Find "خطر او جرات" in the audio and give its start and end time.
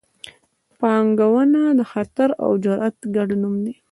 1.91-2.97